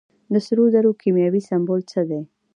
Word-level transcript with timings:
د 0.33 0.35
سرو 0.45 0.63
زرو 0.73 0.91
کیمیاوي 1.01 1.41
سمبول 1.49 1.81
څه 1.91 2.01
دی. 2.09 2.21